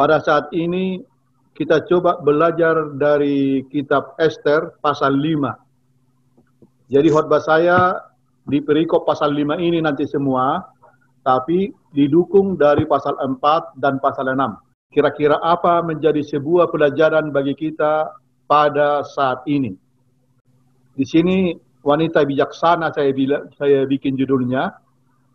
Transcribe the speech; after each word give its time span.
Pada 0.00 0.16
saat 0.16 0.48
ini 0.56 1.04
kita 1.52 1.84
coba 1.84 2.16
belajar 2.24 2.96
dari 2.96 3.68
kitab 3.68 4.16
Esther 4.16 4.72
pasal 4.80 5.12
5. 5.12 6.88
Jadi 6.88 7.08
khotbah 7.12 7.44
saya 7.44 8.00
di 8.48 8.64
perikop 8.64 9.04
pasal 9.04 9.36
5 9.36 9.60
ini 9.60 9.84
nanti 9.84 10.08
semua, 10.08 10.72
tapi 11.20 11.68
didukung 11.92 12.56
dari 12.56 12.88
pasal 12.88 13.12
4 13.20 13.76
dan 13.76 14.00
pasal 14.00 14.32
6. 14.32 14.56
Kira-kira 14.88 15.36
apa 15.44 15.84
menjadi 15.84 16.24
sebuah 16.24 16.72
pelajaran 16.72 17.28
bagi 17.28 17.52
kita 17.52 18.08
pada 18.48 19.04
saat 19.04 19.44
ini? 19.44 19.76
Di 20.96 21.04
sini 21.04 21.52
wanita 21.84 22.24
bijaksana 22.24 22.88
saya 22.96 23.12
bila, 23.12 23.44
saya 23.60 23.84
bikin 23.84 24.16
judulnya, 24.16 24.80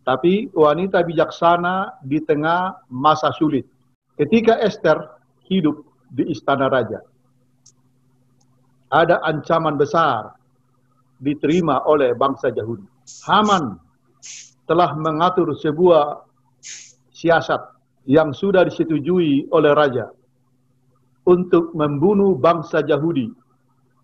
tapi 0.10 0.50
wanita 0.58 1.06
bijaksana 1.06 2.02
di 2.02 2.18
tengah 2.26 2.82
masa 2.90 3.30
sulit. 3.38 3.75
Ketika 4.16 4.64
Esther 4.64 5.20
hidup 5.52 5.84
di 6.08 6.32
istana 6.32 6.72
raja, 6.72 7.04
ada 8.88 9.20
ancaman 9.28 9.76
besar 9.76 10.32
diterima 11.20 11.84
oleh 11.84 12.16
bangsa 12.16 12.52
Yahudi. 12.56 12.88
Haman 13.28 13.76
telah 14.66 14.96
mengatur 14.96 15.52
sebuah 15.60 16.24
siasat 17.12 17.60
yang 18.08 18.32
sudah 18.32 18.64
disetujui 18.64 19.52
oleh 19.52 19.72
raja 19.76 20.10
untuk 21.26 21.74
membunuh 21.74 22.38
bangsa 22.38 22.86
Yahudi 22.86 23.34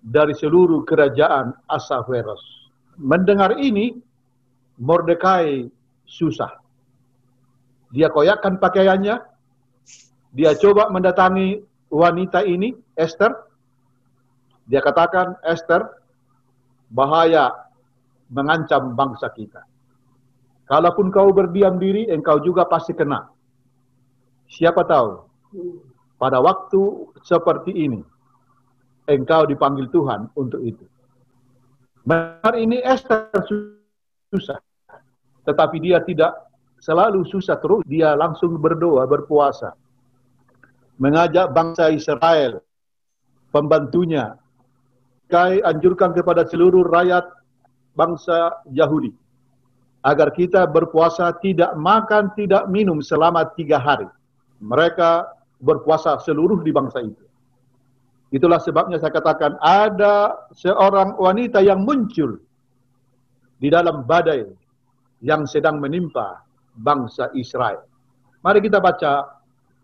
dari 0.01 0.33
seluruh 0.33 0.81
kerajaan 0.83 1.53
Ahasuerus. 1.69 2.41
Mendengar 2.97 3.55
ini, 3.61 3.93
Mordekai 4.81 5.69
susah. 6.09 6.49
Dia 7.93 8.09
koyakkan 8.09 8.57
pakaiannya, 8.57 9.30
dia 10.31 10.55
coba 10.55 10.87
mendatangi 10.87 11.59
wanita 11.91 12.47
ini, 12.47 12.71
Esther. 12.95 13.35
Dia 14.63 14.79
katakan, 14.79 15.35
Esther, 15.43 15.83
bahaya 16.87 17.51
mengancam 18.31 18.95
bangsa 18.95 19.27
kita. 19.35 19.67
Kalaupun 20.71 21.11
kau 21.11 21.35
berdiam 21.35 21.75
diri, 21.75 22.07
engkau 22.07 22.39
juga 22.39 22.63
pasti 22.63 22.95
kena. 22.95 23.27
Siapa 24.47 24.87
tahu, 24.87 25.19
pada 26.15 26.39
waktu 26.39 27.11
seperti 27.27 27.75
ini, 27.75 27.99
engkau 29.11 29.43
dipanggil 29.43 29.91
Tuhan 29.91 30.31
untuk 30.39 30.63
itu. 30.63 30.87
Benar 32.07 32.55
ini 32.55 32.79
Esther 32.79 33.27
susah. 34.31 34.63
Tetapi 35.43 35.77
dia 35.83 35.99
tidak 36.07 36.31
selalu 36.79 37.27
susah 37.27 37.59
terus. 37.59 37.83
Dia 37.83 38.15
langsung 38.15 38.55
berdoa, 38.55 39.03
berpuasa 39.03 39.75
mengajak 41.01 41.49
bangsa 41.49 41.89
Israel, 41.89 42.61
pembantunya, 43.49 44.37
Kai 45.31 45.63
anjurkan 45.63 46.11
kepada 46.11 46.43
seluruh 46.45 46.85
rakyat 46.91 47.23
bangsa 47.95 48.61
Yahudi, 48.69 49.15
agar 50.03 50.29
kita 50.35 50.67
berpuasa 50.67 51.33
tidak 51.41 51.71
makan, 51.79 52.35
tidak 52.35 52.67
minum 52.67 52.99
selama 52.99 53.47
tiga 53.55 53.79
hari. 53.79 54.05
Mereka 54.61 55.25
berpuasa 55.63 56.19
seluruh 56.21 56.61
di 56.61 56.69
bangsa 56.75 57.01
itu. 57.01 57.25
Itulah 58.31 58.59
sebabnya 58.59 58.99
saya 58.99 59.11
katakan 59.11 59.55
ada 59.59 60.47
seorang 60.51 61.15
wanita 61.15 61.63
yang 61.63 61.81
muncul 61.81 62.37
di 63.55 63.67
dalam 63.71 64.03
badai 64.03 64.51
yang 65.23 65.47
sedang 65.47 65.79
menimpa 65.79 66.43
bangsa 66.75 67.31
Israel. 67.39 67.87
Mari 68.43 68.59
kita 68.63 68.83
baca 68.83 69.40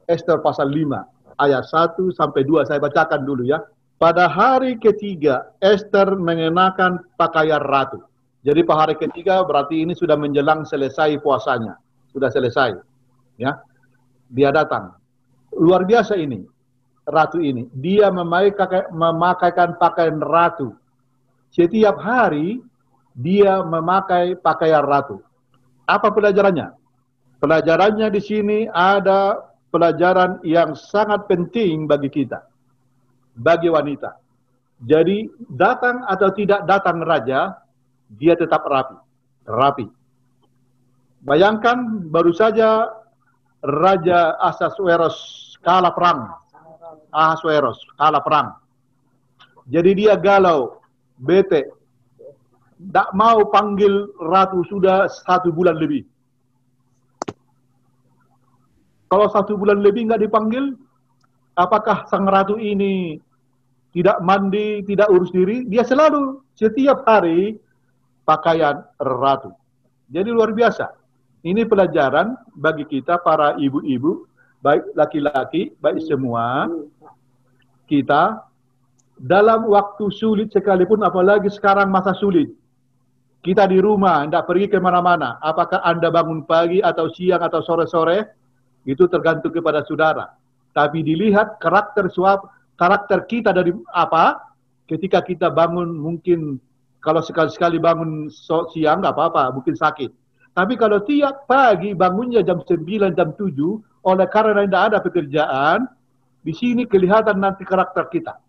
Esther 0.07 0.39
pasal 0.39 0.71
5 0.71 1.03
ayat 1.43 1.63
1 1.67 1.99
sampai 2.15 2.41
2 2.47 2.63
saya 2.63 2.79
bacakan 2.79 3.27
dulu 3.27 3.43
ya. 3.43 3.59
Pada 3.97 4.29
hari 4.29 4.77
ketiga 4.77 5.51
Esther 5.59 6.15
mengenakan 6.15 7.01
pakaian 7.17 7.61
ratu. 7.61 8.01
Jadi 8.45 8.61
pada 8.63 8.87
hari 8.87 8.95
ketiga 8.95 9.41
berarti 9.43 9.83
ini 9.83 9.97
sudah 9.97 10.15
menjelang 10.15 10.63
selesai 10.63 11.19
puasanya. 11.19 11.75
Sudah 12.13 12.29
selesai. 12.31 12.77
Ya. 13.35 13.59
Dia 14.31 14.53
datang. 14.53 14.95
Luar 15.57 15.83
biasa 15.83 16.15
ini. 16.15 16.45
Ratu 17.09 17.41
ini. 17.41 17.67
Dia 17.73 18.13
memakai, 18.13 18.87
memakaikan 18.93 19.75
pakaian 19.81 20.21
ratu. 20.21 20.77
Setiap 21.49 21.97
hari 21.97 22.61
dia 23.17 23.65
memakai 23.65 24.37
pakaian 24.37 24.85
ratu. 24.85 25.25
Apa 25.89 26.13
pelajarannya? 26.13 26.69
Pelajarannya 27.41 28.07
di 28.13 28.21
sini 28.21 28.59
ada 28.69 29.41
pelajaran 29.69 30.39
yang 30.43 30.73
sangat 30.73 31.27
penting 31.27 31.85
bagi 31.85 32.07
kita, 32.07 32.43
bagi 33.35 33.67
wanita. 33.67 34.15
Jadi 34.85 35.25
datang 35.49 36.05
atau 36.05 36.29
tidak 36.31 36.63
datang 36.69 37.01
raja, 37.01 37.57
dia 38.13 38.37
tetap 38.37 38.61
rapi, 38.65 38.97
rapi. 39.49 39.87
Bayangkan 41.25 42.07
baru 42.13 42.29
saja 42.29 42.87
Raja 43.65 44.37
Ahasuerus 44.37 45.17
kalah 45.65 45.93
perang. 45.93 46.29
Ahasuerus 47.09 47.81
kalah 47.97 48.21
perang. 48.21 48.53
Jadi 49.67 50.05
dia 50.05 50.13
galau, 50.15 50.79
bete. 51.17 51.67
Tak 52.77 53.09
mau 53.17 53.41
panggil 53.49 54.05
ratu 54.21 54.61
sudah 54.69 55.09
satu 55.09 55.49
bulan 55.49 55.81
lebih. 55.81 56.05
Kalau 59.07 59.27
satu 59.31 59.55
bulan 59.55 59.79
lebih 59.79 60.07
nggak 60.11 60.27
dipanggil, 60.27 60.75
apakah 61.55 62.03
sang 62.11 62.27
ratu 62.27 62.59
ini 62.59 63.17
tidak 63.95 64.19
mandi, 64.19 64.83
tidak 64.83 65.07
urus 65.09 65.31
diri? 65.31 65.63
Dia 65.65 65.87
selalu 65.87 66.43
setiap 66.59 67.07
hari 67.07 67.55
pakaian 68.27 68.83
ratu. 68.99 69.55
Jadi 70.11 70.29
luar 70.31 70.51
biasa. 70.51 70.91
Ini 71.47 71.63
pelajaran 71.63 72.35
bagi 72.59 72.83
kita 72.83 73.23
para 73.23 73.55
ibu-ibu, 73.55 74.27
baik 74.59 74.91
laki-laki, 74.99 75.71
baik 75.79 76.03
semua. 76.03 76.67
Kita 77.87 78.43
dalam 79.15 79.71
waktu 79.71 80.11
sulit 80.11 80.51
sekalipun, 80.51 80.99
apalagi 81.07 81.47
sekarang 81.47 81.87
masa 81.87 82.11
sulit. 82.19 82.51
Kita 83.39 83.63
di 83.63 83.79
rumah, 83.79 84.27
tidak 84.27 84.43
pergi 84.43 84.67
ke 84.67 84.77
mana-mana. 84.81 85.39
Apakah 85.39 85.79
Anda 85.87 86.11
bangun 86.11 86.43
pagi 86.43 86.83
atau 86.83 87.07
siang 87.07 87.39
atau 87.39 87.63
sore-sore? 87.63 88.27
Itu 88.87 89.03
tergantung 89.11 89.51
kepada 89.51 89.83
saudara. 89.83 90.31
Tapi 90.71 91.03
dilihat 91.03 91.59
karakter 91.59 92.07
suap, 92.07 92.47
karakter 92.79 93.27
kita 93.27 93.51
dari 93.51 93.75
apa? 93.91 94.39
Ketika 94.87 95.19
kita 95.19 95.51
bangun 95.51 95.99
mungkin 95.99 96.55
kalau 97.03 97.19
sekali-sekali 97.19 97.77
bangun 97.77 98.31
siang 98.71 99.03
nggak 99.03 99.13
apa-apa, 99.13 99.51
mungkin 99.51 99.75
sakit. 99.75 100.09
Tapi 100.55 100.73
kalau 100.79 101.03
tiap 101.03 101.45
pagi 101.45 101.93
bangunnya 101.93 102.41
jam 102.41 102.63
9, 102.63 103.13
jam 103.13 103.29
7, 103.35 103.53
oleh 104.07 104.27
karena 104.31 104.63
tidak 104.65 104.83
ada 104.89 104.97
pekerjaan, 105.03 105.79
di 106.41 106.55
sini 106.55 106.87
kelihatan 106.87 107.37
nanti 107.37 107.67
karakter 107.67 108.07
kita. 108.07 108.39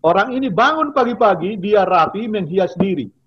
Orang 0.00 0.32
ini 0.32 0.48
bangun 0.48 0.96
pagi-pagi, 0.96 1.60
dia 1.60 1.84
rapi, 1.84 2.24
menghias 2.30 2.72
diri 2.78 3.19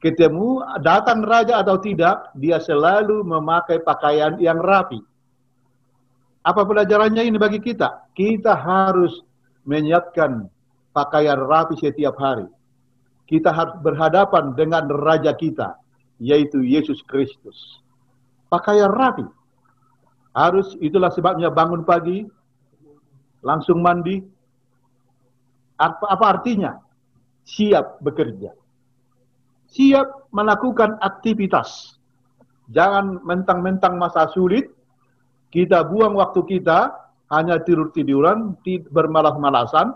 ketemu 0.00 0.60
datang 0.84 1.24
raja 1.24 1.64
atau 1.64 1.80
tidak, 1.80 2.32
dia 2.36 2.60
selalu 2.60 3.24
memakai 3.24 3.80
pakaian 3.80 4.36
yang 4.36 4.60
rapi. 4.60 5.00
Apa 6.46 6.62
pelajarannya 6.62 7.26
ini 7.26 7.38
bagi 7.40 7.58
kita? 7.58 8.06
Kita 8.14 8.54
harus 8.54 9.18
menyiapkan 9.66 10.46
pakaian 10.94 11.40
rapi 11.42 11.74
setiap 11.80 12.14
hari. 12.20 12.46
Kita 13.26 13.50
harus 13.50 13.74
berhadapan 13.82 14.54
dengan 14.54 14.86
raja 14.86 15.34
kita, 15.34 15.74
yaitu 16.22 16.62
Yesus 16.62 17.02
Kristus. 17.10 17.82
Pakaian 18.46 18.94
rapi. 18.94 19.26
Harus 20.30 20.78
itulah 20.78 21.10
sebabnya 21.10 21.50
bangun 21.50 21.82
pagi, 21.82 22.22
langsung 23.42 23.82
mandi. 23.82 24.22
Apa, 25.82 26.14
apa 26.14 26.24
artinya? 26.38 26.78
Siap 27.42 27.98
bekerja 28.06 28.54
siap 29.70 30.30
melakukan 30.30 30.98
aktivitas. 31.02 31.98
Jangan 32.70 33.22
mentang-mentang 33.22 33.94
masa 33.98 34.26
sulit, 34.34 34.70
kita 35.54 35.86
buang 35.86 36.18
waktu 36.18 36.42
kita 36.42 36.90
hanya 37.30 37.62
tidur-tiduran, 37.62 38.58
bermalas-malasan. 38.90 39.94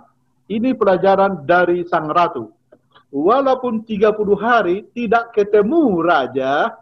Ini 0.50 0.75
pelajaran 0.75 1.46
dari 1.46 1.87
sang 1.87 2.11
ratu. 2.11 2.50
Walaupun 3.11 3.82
30 3.87 4.14
hari 4.38 4.87
tidak 4.94 5.34
ketemu 5.34 6.02
raja, 6.02 6.75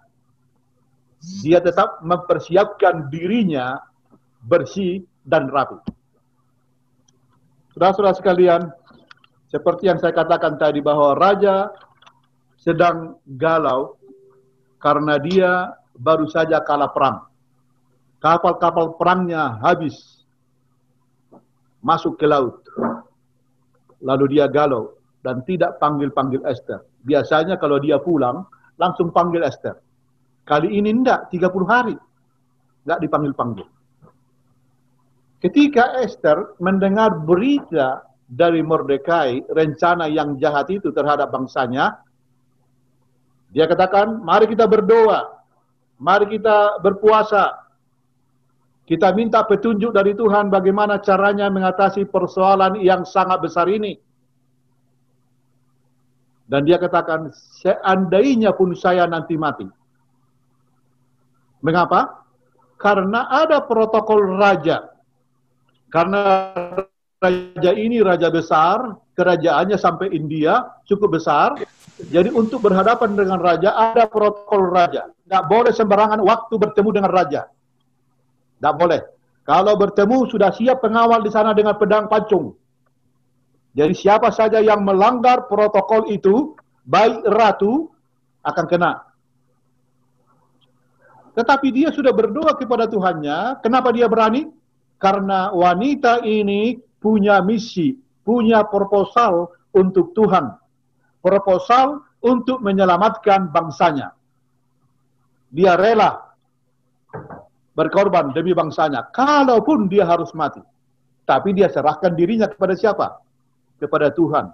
dia 1.41 1.59
tetap 1.61 2.01
mempersiapkan 2.05 3.09
dirinya 3.13 3.81
bersih 4.45 5.05
dan 5.25 5.49
rapi. 5.49 5.77
Saudara-saudara 7.77 8.17
sekalian, 8.17 8.63
seperti 9.49 9.89
yang 9.89 9.97
saya 10.01 10.13
katakan 10.13 10.61
tadi 10.61 10.85
bahwa 10.85 11.17
raja 11.17 11.73
sedang 12.59 13.17
galau 13.39 13.95
karena 14.83 15.19
dia 15.23 15.73
baru 15.95 16.27
saja 16.27 16.63
kalah 16.63 16.91
perang. 16.91 17.19
Kapal-kapal 18.19 18.99
perangnya 18.99 19.63
habis 19.63 20.27
masuk 21.79 22.19
ke 22.19 22.27
laut. 22.27 22.59
Lalu 24.03 24.39
dia 24.39 24.51
galau 24.51 24.95
dan 25.23 25.43
tidak 25.47 25.79
panggil-panggil 25.79 26.43
Esther. 26.47 26.83
Biasanya 27.03 27.59
kalau 27.59 27.79
dia 27.79 27.99
pulang, 28.03 28.47
langsung 28.79 29.11
panggil 29.15 29.43
Esther. 29.47 29.79
Kali 30.47 30.79
ini 30.79 30.95
tidak, 31.03 31.31
30 31.31 31.67
hari. 31.67 31.97
Tidak 32.83 32.99
dipanggil-panggil. 33.03 33.69
Ketika 35.39 36.03
Esther 36.03 36.59
mendengar 36.59 37.15
berita 37.23 38.03
dari 38.27 38.59
Mordekai, 38.65 39.47
rencana 39.47 40.11
yang 40.11 40.35
jahat 40.43 40.67
itu 40.73 40.91
terhadap 40.91 41.31
bangsanya, 41.31 41.95
dia 43.49 43.65
katakan, 43.65 44.21
mari 44.21 44.45
kita 44.49 44.69
berdoa, 44.69 45.41
mari 45.97 46.29
kita 46.37 46.85
berpuasa, 46.85 47.69
kita 48.85 49.13
minta 49.13 49.45
petunjuk 49.45 49.93
dari 49.93 50.17
Tuhan 50.17 50.49
bagaimana 50.49 51.01
caranya 51.01 51.49
mengatasi 51.53 52.09
persoalan 52.09 52.81
yang 52.81 53.05
sangat 53.05 53.41
besar 53.45 53.69
ini. 53.69 53.97
Dan 56.49 56.65
dia 56.65 56.81
katakan, 56.81 57.29
seandainya 57.61 58.57
pun 58.57 58.73
saya 58.73 59.05
nanti 59.05 59.37
mati. 59.37 59.69
Mengapa? 61.61 62.25
Karena 62.81 63.29
ada 63.29 63.61
protokol 63.61 64.41
raja. 64.41 64.89
Karena 65.93 66.49
raja 67.21 67.73
ini 67.77 68.01
raja 68.01 68.33
besar, 68.33 68.97
kerajaannya 69.19 69.75
sampai 69.75 70.15
India, 70.15 70.63
cukup 70.87 71.19
besar. 71.19 71.59
Jadi 71.99 72.31
untuk 72.31 72.63
berhadapan 72.63 73.19
dengan 73.19 73.43
raja, 73.43 73.75
ada 73.75 74.07
protokol 74.07 74.71
raja. 74.71 75.11
Tidak 75.11 75.43
boleh 75.51 75.75
sembarangan 75.75 76.23
waktu 76.23 76.55
bertemu 76.55 76.91
dengan 76.95 77.11
raja. 77.11 77.51
Tidak 77.51 78.75
boleh. 78.79 79.03
Kalau 79.43 79.75
bertemu, 79.75 80.31
sudah 80.31 80.55
siap 80.55 80.79
pengawal 80.79 81.27
di 81.27 81.35
sana 81.35 81.51
dengan 81.51 81.75
pedang 81.75 82.07
pancung. 82.07 82.55
Jadi 83.75 83.95
siapa 83.99 84.31
saja 84.31 84.63
yang 84.63 84.87
melanggar 84.87 85.51
protokol 85.51 86.07
itu, 86.15 86.55
baik 86.87 87.27
ratu 87.27 87.91
akan 88.47 88.65
kena. 88.71 88.93
Tetapi 91.35 91.69
dia 91.71 91.91
sudah 91.91 92.11
berdoa 92.15 92.55
kepada 92.55 92.87
Tuhannya. 92.91 93.63
Kenapa 93.63 93.91
dia 93.95 94.11
berani? 94.11 94.51
Karena 94.99 95.55
wanita 95.55 96.27
ini 96.27 96.79
punya 96.99 97.39
misi, 97.39 97.95
punya 98.29 98.61
proposal 98.69 99.57
untuk 99.73 100.13
Tuhan. 100.13 100.53
Proposal 101.25 102.05
untuk 102.21 102.61
menyelamatkan 102.61 103.49
bangsanya. 103.49 104.13
Dia 105.49 105.81
rela 105.81 106.29
berkorban 107.73 108.37
demi 108.37 108.53
bangsanya. 108.53 109.09
Kalaupun 109.09 109.89
dia 109.89 110.05
harus 110.05 110.37
mati. 110.37 110.61
Tapi 111.25 111.57
dia 111.57 111.73
serahkan 111.73 112.13
dirinya 112.13 112.45
kepada 112.53 112.77
siapa? 112.77 113.25
kepada 113.79 114.11
Tuhan 114.13 114.51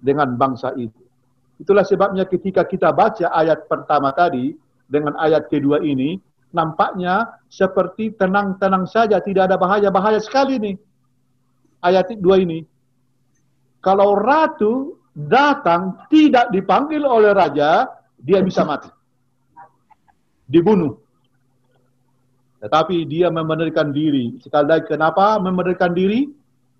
dengan 0.00 0.34
bangsa 0.34 0.72
itu. 0.74 0.98
Itulah 1.60 1.86
sebabnya 1.86 2.26
ketika 2.26 2.66
kita 2.66 2.90
baca 2.90 3.30
ayat 3.30 3.68
pertama 3.70 4.10
tadi 4.10 4.56
dengan 4.88 5.14
ayat 5.20 5.46
kedua 5.46 5.78
ini, 5.84 6.18
nampaknya 6.50 7.38
seperti 7.46 8.16
tenang-tenang 8.16 8.88
saja, 8.88 9.22
tidak 9.22 9.52
ada 9.52 9.56
bahaya-bahaya 9.60 10.18
sekali 10.18 10.58
nih. 10.58 10.76
Ayat 11.84 12.10
dua 12.18 12.42
ini. 12.42 12.66
Kalau 13.82 14.14
ratu 14.14 15.02
datang 15.12 16.06
tidak 16.08 16.54
dipanggil 16.54 17.02
oleh 17.02 17.34
raja, 17.34 17.90
dia 18.16 18.38
bisa 18.40 18.62
mati. 18.62 18.88
Dibunuh. 20.46 20.94
Tetapi 22.62 23.02
dia 23.10 23.26
membenarkan 23.28 23.90
diri. 23.90 24.38
Sekali 24.38 24.66
lagi, 24.70 24.86
kenapa 24.86 25.36
membenarkan 25.42 25.90
diri? 25.90 26.30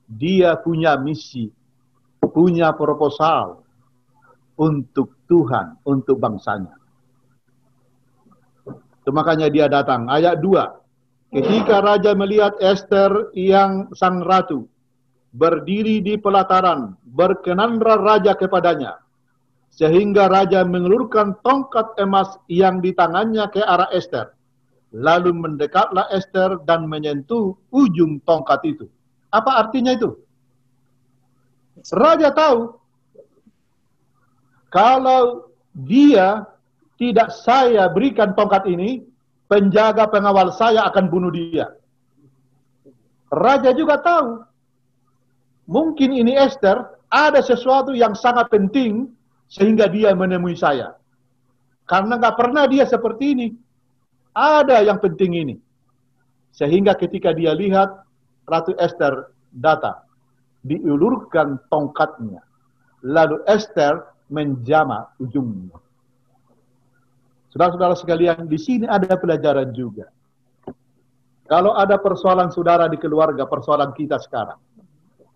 Dia 0.07 0.55
punya 0.63 0.95
misi 0.95 1.51
punya 2.33 2.73
proposal 2.73 3.61
untuk 4.57 5.19
Tuhan, 5.29 5.81
untuk 5.85 6.17
bangsanya. 6.17 6.73
Itu 9.03 9.11
makanya 9.13 9.51
dia 9.53 9.69
datang. 9.69 10.09
Ayat 10.09 10.41
2. 10.41 11.33
Ketika 11.33 11.81
raja 11.81 12.13
melihat 12.13 12.57
Esther 12.61 13.33
yang 13.33 13.89
sang 13.97 14.21
ratu 14.21 14.69
berdiri 15.33 16.05
di 16.05 16.21
pelataran, 16.21 16.97
berkenanlah 17.09 17.99
raja 17.99 18.33
kepadanya. 18.37 19.01
Sehingga 19.73 20.29
raja 20.29 20.69
mengelurkan 20.69 21.33
tongkat 21.41 21.97
emas 21.97 22.37
yang 22.53 22.85
di 22.85 22.93
tangannya 22.93 23.49
ke 23.49 23.65
arah 23.65 23.89
Esther. 23.89 24.37
Lalu 24.93 25.33
mendekatlah 25.33 26.13
Esther 26.13 26.61
dan 26.69 26.85
menyentuh 26.85 27.57
ujung 27.73 28.21
tongkat 28.29 28.61
itu. 28.69 28.87
Apa 29.33 29.65
artinya 29.65 29.97
itu? 29.97 30.13
Raja 31.89 32.29
tahu 32.37 32.77
kalau 34.69 35.49
dia 35.73 36.45
tidak 37.01 37.33
saya 37.33 37.89
berikan 37.89 38.37
tongkat 38.37 38.69
ini, 38.69 39.05
penjaga 39.49 40.09
pengawal 40.09 40.53
saya 40.53 40.85
akan 40.89 41.13
bunuh 41.13 41.33
dia. 41.33 41.73
Raja 43.33 43.73
juga 43.73 44.01
tahu, 44.01 44.45
mungkin 45.67 46.15
ini 46.15 46.35
Esther 46.39 46.99
ada 47.13 47.41
sesuatu 47.45 47.93
yang 47.93 48.17
sangat 48.17 48.49
penting 48.49 49.11
sehingga 49.53 49.91
dia 49.91 50.17
menemui 50.17 50.57
saya. 50.57 50.97
Karena 51.85 52.17
nggak 52.17 52.37
pernah 52.39 52.65
dia 52.65 52.89
seperti 52.89 53.25
ini. 53.37 53.49
Ada 54.33 54.81
yang 54.81 54.97
penting 54.97 55.37
ini. 55.37 55.57
Sehingga 56.57 56.97
ketika 56.97 57.37
dia 57.37 57.53
lihat 57.53 57.93
Ratu 58.49 58.73
Esther 58.81 59.29
datang 59.53 60.01
diulurkan 60.65 61.61
tongkatnya. 61.69 62.41
Lalu 63.03 63.45
Esther 63.45 64.09
menjama 64.33 65.11
ujungnya. 65.21 65.77
Saudara-saudara 67.53 67.93
sekalian, 67.93 68.49
di 68.49 68.57
sini 68.57 68.89
ada 68.89 69.13
pelajaran 69.13 69.69
juga. 69.77 70.09
Kalau 71.45 71.77
ada 71.77 72.01
persoalan 72.01 72.49
saudara 72.49 72.89
di 72.89 72.97
keluarga, 72.97 73.45
persoalan 73.45 73.93
kita 73.93 74.17
sekarang. 74.17 74.57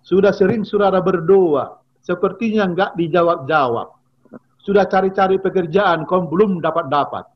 Sudah 0.06 0.30
sering 0.30 0.62
saudara 0.62 1.02
berdoa, 1.02 1.82
sepertinya 1.98 2.62
enggak 2.62 2.94
dijawab-jawab. 2.94 3.90
Sudah 4.62 4.86
cari-cari 4.86 5.42
pekerjaan, 5.42 6.06
kau 6.06 6.30
belum 6.30 6.62
dapat-dapat. 6.62 7.26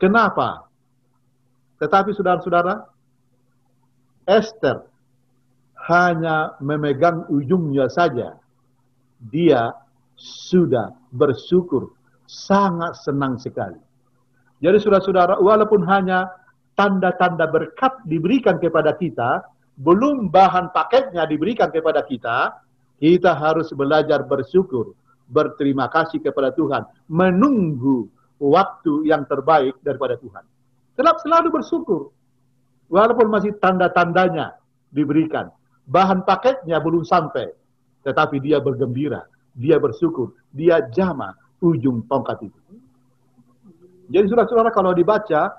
Kenapa? 0.00 0.64
Tetapi 1.76 2.16
saudara-saudara, 2.16 2.88
Esther 4.24 4.88
hanya 5.92 6.56
memegang 6.64 7.28
ujungnya 7.28 7.92
saja, 7.92 8.40
dia 9.20 9.76
sudah 10.16 10.96
bersyukur, 11.12 11.92
sangat 12.24 12.96
senang 12.96 13.36
sekali. 13.36 13.76
Jadi 14.60 14.76
saudara-saudara, 14.80 15.36
walaupun 15.40 15.84
hanya 15.84 16.32
tanda-tanda 16.76 17.44
berkat 17.48 17.92
diberikan 18.08 18.56
kepada 18.56 18.96
kita, 18.96 19.44
belum 19.80 20.28
bahan 20.28 20.76
paketnya 20.76 21.24
diberikan 21.24 21.72
kepada 21.72 22.04
kita, 22.04 22.60
kita 23.00 23.32
harus 23.32 23.72
belajar 23.72 24.20
bersyukur, 24.28 24.92
berterima 25.32 25.88
kasih 25.88 26.20
kepada 26.20 26.52
Tuhan, 26.52 26.84
menunggu 27.08 28.04
waktu 28.36 29.08
yang 29.08 29.24
terbaik 29.24 29.80
daripada 29.80 30.20
Tuhan. 30.20 30.44
Tetap 31.00 31.16
selalu 31.24 31.48
bersyukur, 31.48 32.12
walaupun 32.92 33.32
masih 33.32 33.56
tanda-tandanya 33.56 34.60
diberikan 34.92 35.48
bahan 35.88 36.28
paketnya 36.28 36.76
belum 36.78 37.08
sampai. 37.08 37.48
Tetapi 38.04 38.36
dia 38.40 38.60
bergembira, 38.60 39.24
dia 39.56 39.76
bersyukur, 39.76 40.36
dia 40.52 40.84
jama 40.92 41.32
ujung 41.60 42.04
tongkat 42.08 42.48
itu. 42.48 42.60
Jadi 44.10 44.26
saudara-saudara 44.28 44.72
kalau 44.72 44.92
dibaca 44.92 45.52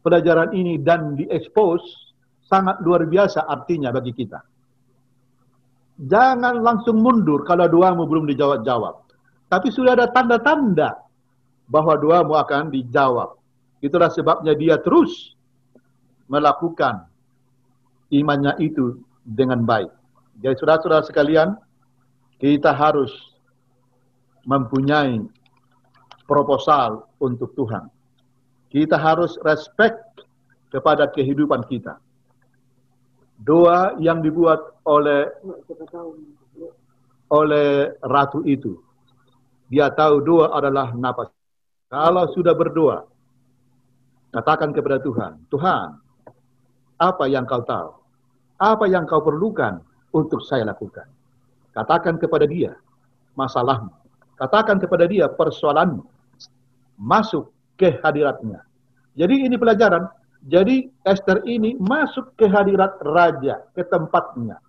pelajaran 0.00 0.52
ini 0.52 0.80
dan 0.80 1.14
diekspos 1.14 1.80
sangat 2.54 2.78
luar 2.86 3.02
biasa 3.10 3.50
artinya 3.50 3.90
bagi 3.90 4.14
kita. 4.14 4.38
Jangan 5.98 6.62
langsung 6.62 7.02
mundur 7.02 7.42
kalau 7.42 7.66
doamu 7.66 8.06
belum 8.06 8.30
dijawab-jawab. 8.30 9.10
Tapi 9.50 9.68
sudah 9.74 9.98
ada 9.98 10.06
tanda-tanda 10.10 11.02
bahwa 11.66 11.98
doamu 11.98 12.38
akan 12.38 12.70
dijawab. 12.70 13.34
Itulah 13.82 14.10
sebabnya 14.14 14.54
dia 14.54 14.78
terus 14.78 15.34
melakukan 16.30 17.10
imannya 18.14 18.54
itu 18.62 19.02
dengan 19.26 19.66
baik. 19.66 19.90
Jadi 20.38 20.54
saudara-saudara 20.58 21.06
sekalian, 21.06 21.54
kita 22.38 22.74
harus 22.74 23.10
mempunyai 24.46 25.22
proposal 26.26 27.06
untuk 27.22 27.54
Tuhan. 27.54 27.86
Kita 28.70 28.98
harus 28.98 29.38
respect 29.46 30.26
kepada 30.74 31.06
kehidupan 31.06 31.62
kita. 31.70 32.02
Doa 33.40 33.98
yang 33.98 34.22
dibuat 34.22 34.78
oleh 34.86 35.26
oleh 37.32 37.98
ratu 38.04 38.46
itu. 38.46 38.78
Dia 39.68 39.90
tahu 39.90 40.22
doa 40.22 40.54
adalah 40.54 40.94
napas. 40.94 41.32
Kalau 41.90 42.30
sudah 42.30 42.54
berdoa, 42.54 43.06
Katakan 44.34 44.74
kepada 44.74 44.98
Tuhan, 44.98 45.46
Tuhan, 45.46 45.94
apa 46.98 47.24
yang 47.30 47.46
kau 47.46 47.62
tahu? 47.62 47.94
Apa 48.58 48.90
yang 48.90 49.06
kau 49.06 49.22
perlukan 49.22 49.78
untuk 50.10 50.42
saya 50.42 50.66
lakukan? 50.66 51.06
Katakan 51.70 52.18
kepada 52.18 52.42
dia 52.42 52.74
masalahmu. 53.38 53.94
Katakan 54.34 54.82
kepada 54.82 55.06
dia 55.06 55.30
persoalanmu. 55.30 56.02
Masuk 56.98 57.54
ke 57.78 57.94
hadiratnya. 58.02 58.66
Jadi 59.14 59.46
ini 59.46 59.54
pelajaran. 59.54 60.02
Jadi 60.44 60.92
Esther 61.08 61.40
ini 61.48 61.72
masuk 61.80 62.36
ke 62.36 62.44
hadirat 62.44 63.00
raja, 63.00 63.64
ke 63.72 63.80
tempatnya. 63.88 64.60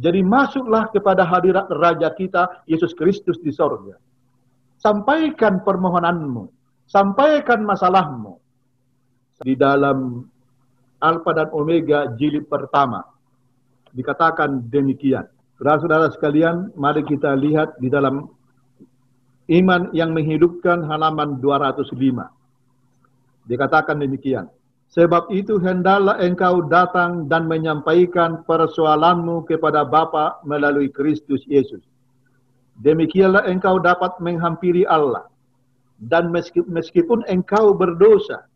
Jadi 0.00 0.24
masuklah 0.26 0.90
kepada 0.90 1.22
hadirat 1.22 1.70
raja 1.70 2.10
kita, 2.10 2.66
Yesus 2.66 2.90
Kristus 2.98 3.38
di 3.38 3.54
sorga. 3.54 3.94
Sampaikan 4.82 5.62
permohonanmu. 5.62 6.50
Sampaikan 6.90 7.62
masalahmu. 7.62 8.34
Di 9.46 9.54
dalam 9.54 10.26
Alfa 10.98 11.30
dan 11.38 11.48
Omega 11.54 12.10
jilid 12.18 12.50
pertama. 12.50 13.06
Dikatakan 13.94 14.66
demikian. 14.72 15.28
Saudara-saudara 15.60 16.10
sekalian, 16.16 16.72
mari 16.74 17.04
kita 17.04 17.36
lihat 17.36 17.76
di 17.78 17.92
dalam 17.92 18.26
iman 19.52 19.92
yang 19.92 20.16
menghidupkan 20.16 20.82
halaman 20.88 21.38
205. 21.38 21.94
Dikatakan 23.44 24.00
demikian. 24.00 24.48
Sebab 24.90 25.30
itu 25.30 25.62
hendaklah 25.62 26.18
engkau 26.18 26.66
datang 26.66 27.30
dan 27.30 27.46
menyampaikan 27.46 28.42
persoalanmu 28.42 29.46
kepada 29.46 29.86
Bapa 29.86 30.42
melalui 30.42 30.90
Kristus 30.90 31.46
Yesus. 31.46 31.78
Demikianlah 32.82 33.46
engkau 33.46 33.78
dapat 33.78 34.18
menghampiri 34.18 34.82
Allah. 34.90 35.30
Dan 36.00 36.34
meskipun 36.34 37.22
engkau 37.30 37.76
berdosa, 37.76 38.50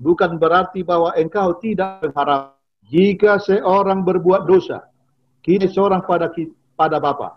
bukan 0.00 0.40
berarti 0.40 0.80
bahwa 0.80 1.12
engkau 1.12 1.58
tidak 1.60 2.00
berharap. 2.00 2.56
Jika 2.86 3.42
seorang 3.42 4.06
berbuat 4.06 4.46
dosa, 4.46 4.86
kini 5.42 5.66
seorang 5.66 6.06
pada 6.06 6.30
pada 6.78 7.02
Bapa, 7.02 7.34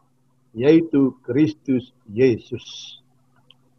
yaitu 0.53 1.17
Kristus 1.25 1.89
Yesus. 2.05 3.01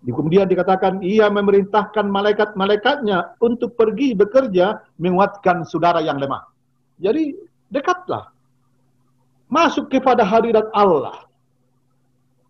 Kemudian 0.00 0.48
dikatakan 0.48 1.04
ia 1.04 1.28
memerintahkan 1.28 2.08
malaikat-malaikatnya 2.08 3.36
untuk 3.36 3.76
pergi 3.76 4.16
bekerja 4.16 4.80
menguatkan 4.96 5.68
saudara 5.68 6.00
yang 6.00 6.16
lemah. 6.16 6.48
Jadi 6.96 7.36
dekatlah. 7.68 8.32
Masuk 9.52 9.92
kepada 9.92 10.24
hadirat 10.24 10.72
Allah. 10.72 11.28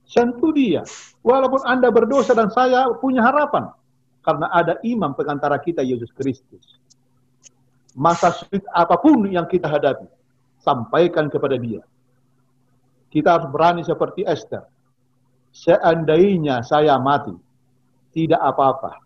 Sentuh 0.06 0.54
dia. 0.54 0.86
Walaupun 1.26 1.66
Anda 1.66 1.90
berdosa 1.90 2.38
dan 2.38 2.54
saya 2.54 2.86
punya 3.02 3.26
harapan. 3.26 3.74
Karena 4.22 4.46
ada 4.52 4.78
imam 4.86 5.10
pengantara 5.16 5.58
kita 5.58 5.82
Yesus 5.82 6.12
Kristus. 6.14 6.78
Masa 7.98 8.30
sulit 8.30 8.62
apa 8.70 8.94
pun 9.00 9.26
yang 9.26 9.48
kita 9.50 9.66
hadapi, 9.66 10.06
sampaikan 10.62 11.26
kepada 11.26 11.58
dia. 11.58 11.82
Kita 13.10 13.34
harus 13.34 13.48
berani 13.50 13.82
seperti 13.82 14.22
Esther. 14.22 14.62
Seandainya 15.50 16.62
saya 16.62 16.96
mati, 17.02 17.34
tidak 18.14 18.38
apa-apa. 18.38 19.02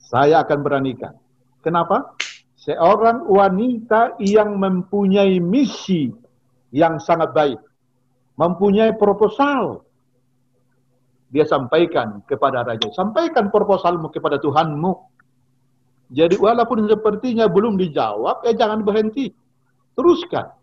Saya 0.00 0.42
akan 0.46 0.58
beranikan. 0.62 1.14
Kenapa? 1.60 2.16
Seorang 2.56 3.28
wanita 3.30 4.18
yang 4.22 4.58
mempunyai 4.58 5.38
misi 5.38 6.10
yang 6.74 6.98
sangat 6.98 7.30
baik. 7.34 7.60
Mempunyai 8.36 8.92
proposal 8.98 9.86
dia 11.30 11.44
sampaikan 11.44 12.22
kepada 12.24 12.62
raja. 12.62 12.86
Sampaikan 12.94 13.50
proposalmu 13.50 14.08
kepada 14.14 14.38
Tuhanmu. 14.38 14.92
Jadi 16.14 16.38
walaupun 16.38 16.86
sepertinya 16.86 17.50
belum 17.50 17.74
dijawab, 17.74 18.46
ya 18.46 18.54
jangan 18.54 18.86
berhenti. 18.86 19.34
Teruskan. 19.98 20.54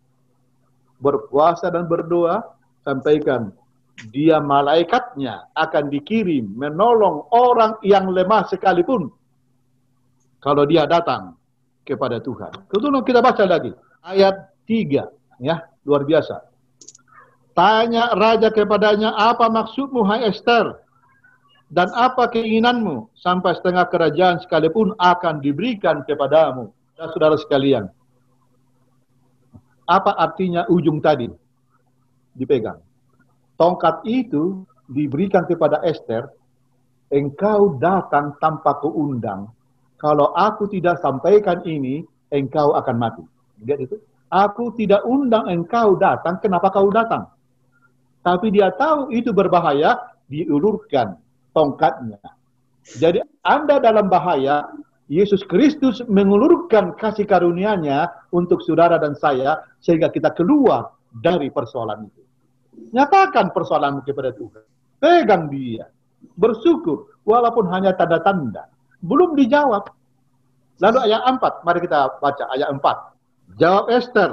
Berpuasa 1.03 1.67
dan 1.67 1.91
berdoa, 1.91 2.39
sampaikan. 2.87 3.51
Dia 4.09 4.41
malaikatnya 4.41 5.53
akan 5.53 5.93
dikirim 5.93 6.49
menolong 6.57 7.29
orang 7.29 7.77
yang 7.85 8.09
lemah 8.09 8.49
sekalipun. 8.49 9.13
Kalau 10.41 10.67
dia 10.67 10.83
datang 10.89 11.37
kepada 11.87 12.19
Tuhan. 12.19 12.51
Kemudian 12.67 13.05
kita 13.05 13.19
baca 13.23 13.43
lagi. 13.47 13.71
Ayat 14.03 14.51
3. 14.67 15.07
Ya, 15.39 15.67
luar 15.87 16.03
biasa. 16.03 16.41
Tanya 17.53 18.17
raja 18.17 18.49
kepadanya, 18.49 19.13
apa 19.13 19.45
maksudmu 19.45 20.01
hai 20.09 20.25
Esther? 20.25 20.83
Dan 21.69 21.89
apa 21.93 22.29
keinginanmu? 22.29 23.13
Sampai 23.17 23.53
setengah 23.57 23.85
kerajaan 23.89 24.41
sekalipun 24.41 24.97
akan 24.97 25.41
diberikan 25.41 26.01
kepadamu. 26.05 26.73
Dan 26.97 27.07
saudara 27.13 27.37
sekalian. 27.37 27.89
Apa 29.85 30.17
artinya 30.17 30.65
ujung 30.69 31.01
tadi? 31.01 31.29
Dipegang. 32.33 32.81
Tongkat 33.63 34.03
itu 34.03 34.67
diberikan 34.91 35.47
kepada 35.47 35.79
Esther. 35.87 36.27
Engkau 37.15 37.79
datang 37.79 38.35
tanpa 38.43 38.75
keundang. 38.83 39.47
Kalau 39.95 40.35
aku 40.35 40.67
tidak 40.67 40.99
sampaikan 40.99 41.63
ini, 41.63 42.03
engkau 42.27 42.75
akan 42.75 42.95
mati. 42.99 43.23
Lihat 43.63 43.87
itu. 43.87 43.95
Aku 44.27 44.75
tidak 44.75 45.07
undang 45.07 45.47
engkau 45.47 45.95
datang, 45.95 46.43
kenapa 46.43 46.67
kau 46.73 46.91
datang? 46.91 47.31
tapi 48.23 48.49
dia 48.49 48.71
tahu 48.73 49.11
itu 49.11 49.35
berbahaya, 49.35 49.99
diulurkan 50.31 51.19
tongkatnya. 51.51 52.17
Jadi 52.97 53.19
Anda 53.43 53.83
dalam 53.83 54.07
bahaya, 54.07 54.71
Yesus 55.11 55.43
Kristus 55.43 55.99
mengulurkan 56.07 56.95
kasih 56.95 57.27
karunia-Nya 57.27 58.07
untuk 58.31 58.63
saudara 58.63 58.95
dan 58.97 59.13
saya 59.19 59.59
sehingga 59.83 60.07
kita 60.07 60.31
keluar 60.31 60.95
dari 61.11 61.51
persoalan 61.51 62.07
itu. 62.07 62.22
Nyatakan 62.93 63.51
persoalanmu 63.51 64.05
kepada 64.05 64.33
Tuhan. 64.33 64.63
Pegang 65.01 65.49
dia. 65.49 65.89
Bersyukur 66.37 67.19
walaupun 67.27 67.67
hanya 67.73 67.93
tanda-tanda. 67.97 68.69
Belum 69.03 69.35
dijawab. 69.35 69.91
Lalu 70.81 70.97
ayat 71.11 71.21
4, 71.27 71.65
mari 71.67 71.79
kita 71.83 72.17
baca 72.17 72.43
ayat 72.53 72.69
4. 72.71 73.61
Jawab 73.61 73.85
Esther, 73.93 74.31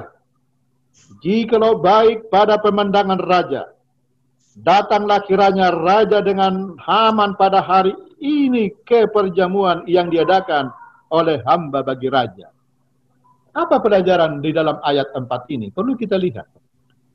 jikalau 1.21 1.79
baik 1.83 2.33
pada 2.33 2.57
pemandangan 2.57 3.21
raja, 3.21 3.69
Datanglah 4.61 5.23
kiranya 5.25 5.71
raja 5.71 6.19
dengan 6.21 6.75
Haman 6.83 7.39
pada 7.39 7.63
hari 7.63 7.95
ini 8.19 8.75
ke 8.83 9.07
perjamuan 9.07 9.87
yang 9.87 10.11
diadakan 10.11 10.75
oleh 11.15 11.39
hamba 11.47 11.87
bagi 11.87 12.11
raja. 12.11 12.51
Apa 13.55 13.79
pelajaran 13.79 14.43
di 14.43 14.51
dalam 14.51 14.83
ayat 14.83 15.15
4 15.15 15.27
ini? 15.55 15.71
Perlu 15.71 15.95
kita 15.95 16.19
lihat. 16.19 16.51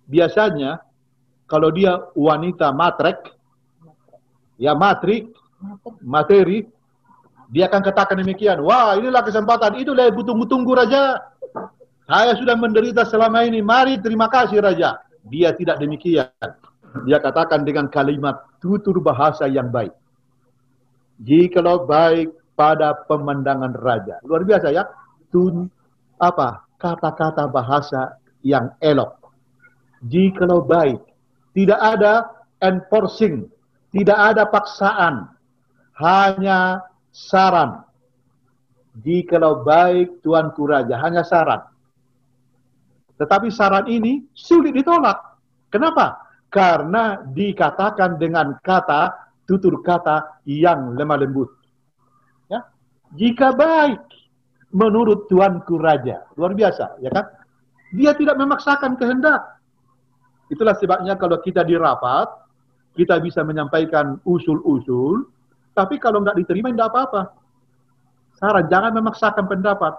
Biasanya 0.08 0.80
kalau 1.46 1.70
dia 1.70 1.98
wanita 2.18 2.74
matrek, 2.74 3.34
ya 4.58 4.74
matrik, 4.74 5.30
materi, 6.02 6.66
dia 7.50 7.70
akan 7.70 7.82
katakan 7.86 8.18
demikian. 8.20 8.62
Wah, 8.66 8.98
inilah 8.98 9.22
kesempatan. 9.22 9.78
itu 9.78 9.94
Itulah 9.94 10.10
tunggu-tunggu 10.12 10.72
raja. 10.74 11.22
Saya 12.06 12.38
sudah 12.38 12.58
menderita 12.58 13.06
selama 13.06 13.46
ini. 13.46 13.62
Mari 13.62 14.02
terima 14.02 14.30
kasih 14.30 14.62
raja. 14.62 15.02
Dia 15.26 15.54
tidak 15.58 15.82
demikian 15.82 16.30
dia 17.04 17.20
katakan 17.20 17.68
dengan 17.68 17.92
kalimat 17.92 18.48
tutur 18.64 19.04
bahasa 19.04 19.52
yang 19.52 19.68
baik. 19.68 19.92
Jikalau 21.20 21.84
baik 21.84 22.32
pada 22.56 22.96
pemandangan 23.12 23.76
raja. 23.76 24.24
Luar 24.24 24.48
biasa 24.48 24.72
ya. 24.72 24.88
Tun 25.28 25.68
apa? 26.16 26.64
Kata-kata 26.80 27.52
bahasa 27.52 28.16
yang 28.46 28.72
elok. 28.80 29.20
Jikalau 30.08 30.64
baik. 30.64 31.04
Tidak 31.56 31.80
ada 31.80 32.28
enforcing. 32.60 33.48
Tidak 33.96 34.18
ada 34.18 34.44
paksaan. 34.52 35.32
Hanya 35.96 36.84
saran. 37.16 37.88
Jikalau 39.00 39.64
baik 39.64 40.20
Tuanku 40.20 40.68
Raja. 40.68 41.00
Hanya 41.00 41.24
saran. 41.24 41.64
Tetapi 43.16 43.48
saran 43.48 43.88
ini 43.88 44.28
sulit 44.36 44.76
ditolak. 44.76 45.40
Kenapa? 45.72 46.26
karena 46.56 47.20
dikatakan 47.36 48.16
dengan 48.16 48.56
kata 48.64 49.12
tutur 49.44 49.84
kata 49.84 50.40
yang 50.48 50.96
lemah 50.96 51.20
lembut. 51.20 51.52
Ya. 52.48 52.64
Jika 53.12 53.52
baik 53.52 54.00
menurut 54.72 55.28
tuanku 55.28 55.76
raja, 55.76 56.24
luar 56.40 56.56
biasa, 56.56 57.04
ya 57.04 57.12
kan? 57.12 57.28
Dia 57.92 58.16
tidak 58.16 58.40
memaksakan 58.40 58.96
kehendak. 58.96 59.55
Itulah 60.50 60.78
sebabnya 60.78 61.18
kalau 61.18 61.42
kita 61.42 61.66
di 61.66 61.74
rapat, 61.74 62.30
kita 62.94 63.18
bisa 63.20 63.42
menyampaikan 63.42 64.22
usul-usul, 64.24 65.26
tapi 65.76 66.00
kalau 66.00 66.22
nggak 66.22 66.38
diterima 66.40 66.72
tidak 66.72 66.94
apa-apa. 66.94 67.22
Saran 68.38 68.68
jangan 68.72 68.92
memaksakan 68.96 69.46
pendapat. 69.48 69.94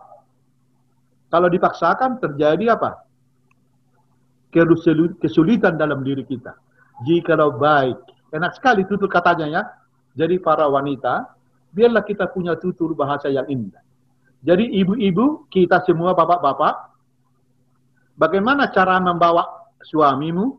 Kalau 1.28 1.48
dipaksakan 1.50 2.22
terjadi 2.22 2.78
apa? 2.78 3.06
kesulitan 5.20 5.76
dalam 5.76 6.00
diri 6.00 6.24
kita. 6.24 6.56
Jikalau 7.04 7.60
baik, 7.60 7.98
enak 8.32 8.56
sekali 8.56 8.88
tutur 8.88 9.10
katanya 9.12 9.46
ya. 9.52 9.62
Jadi 10.16 10.40
para 10.40 10.64
wanita, 10.64 11.28
biarlah 11.76 12.00
kita 12.00 12.32
punya 12.32 12.56
tutur 12.56 12.96
bahasa 12.96 13.28
yang 13.28 13.44
indah. 13.52 13.84
Jadi 14.40 14.64
ibu-ibu, 14.80 15.44
kita 15.52 15.84
semua 15.84 16.16
bapak-bapak, 16.16 16.88
bagaimana 18.16 18.72
cara 18.72 18.96
membawa 18.96 19.65
suamimu, 19.86 20.58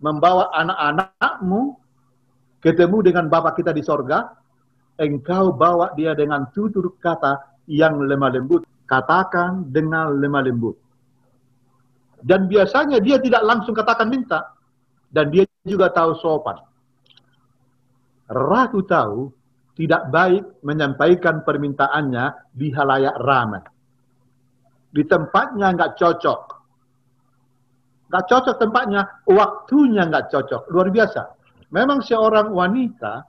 membawa 0.00 0.48
anak-anakmu 0.54 1.76
ketemu 2.62 2.98
dengan 3.04 3.26
Bapak 3.26 3.58
kita 3.58 3.74
di 3.74 3.82
sorga, 3.82 4.30
engkau 5.00 5.50
bawa 5.52 5.92
dia 5.96 6.12
dengan 6.12 6.48
tutur 6.52 6.94
kata 7.00 7.64
yang 7.66 7.98
lemah 8.00 8.30
lembut. 8.36 8.62
Katakan 8.84 9.70
dengan 9.70 10.18
lemah 10.18 10.42
lembut. 10.42 10.76
Dan 12.20 12.50
biasanya 12.50 12.98
dia 13.00 13.16
tidak 13.22 13.46
langsung 13.46 13.72
katakan 13.72 14.10
minta. 14.10 14.50
Dan 15.10 15.30
dia 15.30 15.46
juga 15.62 15.90
tahu 15.90 16.18
sopan. 16.18 16.58
Ratu 18.30 18.82
tahu 18.86 19.30
tidak 19.74 20.12
baik 20.12 20.44
menyampaikan 20.62 21.42
permintaannya 21.46 22.52
di 22.52 22.68
halayak 22.74 23.16
ramai. 23.22 23.64
Di 24.90 25.02
tempatnya 25.06 25.72
nggak 25.72 25.94
cocok. 25.96 26.59
Nggak 28.10 28.26
cocok 28.26 28.56
tempatnya, 28.58 29.06
waktunya 29.30 30.02
nggak 30.10 30.34
cocok. 30.34 30.66
Luar 30.74 30.90
biasa. 30.90 31.30
Memang 31.70 32.02
seorang 32.02 32.50
wanita 32.50 33.22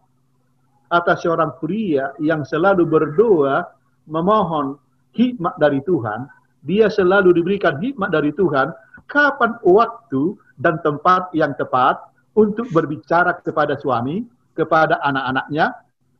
atau 0.89 1.15
seorang 1.15 1.53
pria 1.61 2.11
yang 2.17 2.41
selalu 2.41 2.89
berdoa 2.89 3.61
memohon 4.09 4.81
hikmat 5.13 5.53
dari 5.61 5.79
Tuhan, 5.85 6.25
dia 6.65 6.89
selalu 6.89 7.37
diberikan 7.37 7.77
hikmat 7.77 8.09
dari 8.09 8.33
Tuhan 8.33 8.73
kapan 9.05 9.61
waktu 9.61 10.33
dan 10.57 10.81
tempat 10.81 11.29
yang 11.37 11.53
tepat 11.57 12.01
untuk 12.33 12.65
berbicara 12.73 13.37
kepada 13.43 13.75
suami, 13.77 14.25
kepada 14.57 14.97
anak-anaknya. 15.03 15.73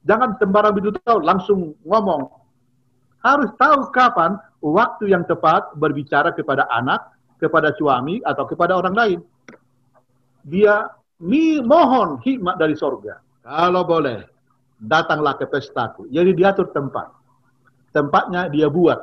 Jangan 0.06 0.38
sembarang 0.42 0.74
begitu 0.74 0.98
tahu, 1.06 1.22
langsung 1.22 1.78
ngomong. 1.86 2.26
Harus 3.22 3.54
tahu 3.62 3.94
kapan 3.94 4.38
waktu 4.66 5.14
yang 5.14 5.24
tepat 5.30 5.78
berbicara 5.78 6.34
kepada 6.34 6.66
anak, 6.74 7.11
kepada 7.42 7.74
suami, 7.74 8.22
atau 8.22 8.46
kepada 8.46 8.78
orang 8.78 8.94
lain. 8.94 9.20
Dia 10.46 10.86
mohon 11.66 12.22
hikmat 12.22 12.62
dari 12.62 12.78
sorga. 12.78 13.18
Kalau 13.42 13.82
boleh, 13.82 14.22
datanglah 14.78 15.38
ke 15.38 15.50
pestaku. 15.50 16.06
Jadi 16.14 16.38
diatur 16.38 16.70
tempat. 16.70 17.10
Tempatnya 17.90 18.50
dia 18.54 18.70
buat 18.70 19.02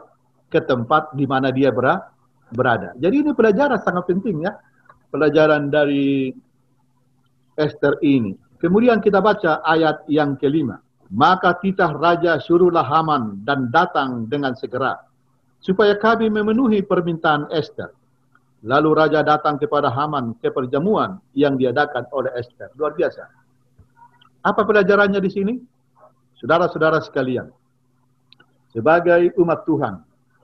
ke 0.49 0.63
tempat 0.63 1.13
di 1.19 1.27
mana 1.27 1.51
dia 1.51 1.75
berada. 1.75 2.95
Jadi 2.97 3.27
ini 3.27 3.31
pelajaran 3.35 3.83
sangat 3.83 4.07
penting 4.07 4.47
ya. 4.47 4.55
Pelajaran 5.11 5.69
dari 5.69 6.31
Esther 7.59 7.99
ini. 8.07 8.39
Kemudian 8.63 9.03
kita 9.03 9.19
baca 9.19 9.63
ayat 9.67 10.07
yang 10.07 10.39
kelima. 10.39 10.79
Maka 11.09 11.57
titah 11.59 11.97
raja 11.97 12.37
suruhlah 12.37 12.85
Haman 12.85 13.43
dan 13.43 13.73
datang 13.73 14.29
dengan 14.29 14.53
segera. 14.55 15.01
Supaya 15.59 15.99
kami 15.99 16.31
memenuhi 16.31 16.85
permintaan 16.87 17.51
Esther. 17.51 17.91
Lalu 18.67 18.91
raja 18.91 19.23
datang 19.23 19.55
kepada 19.55 19.87
Haman 19.87 20.35
ke 20.43 20.51
perjamuan 20.51 21.23
yang 21.31 21.55
diadakan 21.55 22.11
oleh 22.11 22.35
Esther. 22.35 22.75
Luar 22.75 22.91
biasa. 22.91 23.31
Apa 24.43 24.67
pelajarannya 24.67 25.23
di 25.23 25.31
sini? 25.31 25.55
Saudara-saudara 26.39 27.03
sekalian, 27.03 27.51
sebagai 28.71 29.35
umat 29.43 29.67
Tuhan, 29.67 29.95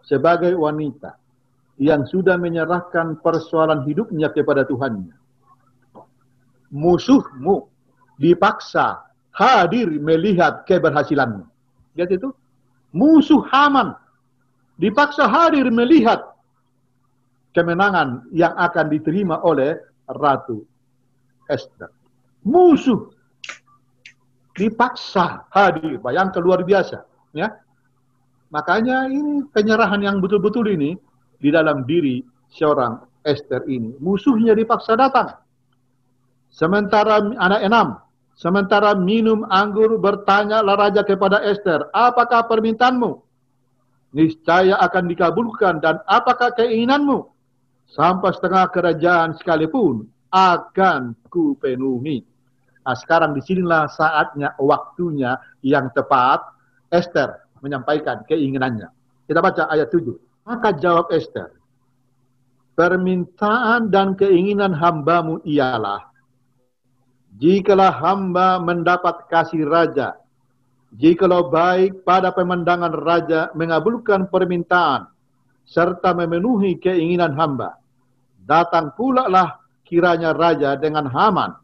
sebagai 0.02 0.54
wanita 0.58 1.14
yang 1.78 2.02
sudah 2.06 2.34
menyerahkan 2.34 3.18
persoalan 3.22 3.86
hidupnya 3.86 4.30
kepada 4.34 4.66
Tuhannya, 4.66 5.14
musuhmu 6.74 7.70
dipaksa 8.18 9.06
hadir 9.30 9.86
melihat 10.02 10.66
keberhasilanmu. 10.66 11.46
Lihat 11.94 12.10
itu, 12.10 12.34
musuh 12.90 13.42
Haman 13.54 13.94
dipaksa 14.82 15.30
hadir 15.30 15.70
melihat 15.70 16.33
kemenangan 17.54 18.26
yang 18.34 18.52
akan 18.58 18.90
diterima 18.90 19.40
oleh 19.46 19.78
Ratu 20.10 20.66
Esther. 21.48 21.88
Musuh 22.44 23.08
dipaksa 24.58 25.46
hadir. 25.48 25.96
Bayangkan 26.02 26.42
luar 26.42 26.66
biasa. 26.66 27.06
Ya. 27.32 27.56
Makanya 28.52 29.08
ini 29.08 29.46
penyerahan 29.50 30.02
yang 30.02 30.20
betul-betul 30.20 30.68
ini 30.70 30.94
di 31.40 31.48
dalam 31.50 31.82
diri 31.88 32.20
seorang 32.52 33.02
Esther 33.24 33.64
ini. 33.66 33.96
Musuhnya 33.98 34.52
dipaksa 34.54 34.94
datang. 34.94 35.34
Sementara 36.54 37.18
anak 37.18 37.60
enam, 37.66 37.86
sementara 38.38 38.94
minum 38.94 39.42
anggur 39.50 39.98
bertanyalah 39.98 40.78
raja 40.78 41.02
kepada 41.02 41.42
Esther, 41.42 41.90
apakah 41.90 42.46
permintaanmu? 42.46 43.26
Niscaya 44.14 44.78
akan 44.78 45.10
dikabulkan 45.10 45.82
dan 45.82 45.98
apakah 46.06 46.54
keinginanmu? 46.54 47.33
Sampai 47.90 48.34
setengah 48.34 48.68
kerajaan 48.72 49.36
sekalipun 49.38 50.08
akan 50.34 51.14
kupenuhi. 51.30 52.26
Nah, 52.84 52.96
sekarang 52.98 53.32
di 53.32 53.40
sinilah 53.40 53.88
saatnya, 53.88 54.52
waktunya 54.60 55.40
yang 55.64 55.88
tepat 55.94 56.42
Esther 56.92 57.40
menyampaikan 57.64 58.26
keinginannya. 58.28 58.92
Kita 59.24 59.40
baca 59.40 59.72
ayat 59.72 59.88
7. 59.88 60.12
Maka 60.44 60.76
jawab 60.76 61.08
Esther, 61.08 61.56
permintaan 62.76 63.88
dan 63.88 64.12
keinginan 64.12 64.76
hambamu 64.76 65.40
ialah, 65.48 66.12
jikalau 67.40 67.88
hamba 67.88 68.60
mendapat 68.60 69.24
kasih 69.32 69.64
raja, 69.64 70.20
jikalau 70.92 71.48
baik 71.48 72.04
pada 72.04 72.28
pemandangan 72.36 72.92
raja 72.92 73.48
mengabulkan 73.56 74.28
permintaan, 74.28 75.08
serta 75.64 76.12
memenuhi 76.12 76.76
keinginan 76.78 77.32
hamba, 77.34 77.80
datang 78.44 78.92
pula 78.94 79.26
lah 79.28 79.60
kiranya 79.84 80.32
raja 80.36 80.76
dengan 80.76 81.08
Haman, 81.08 81.56